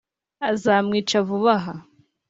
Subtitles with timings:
[0.53, 1.73] uzamwica vuba aha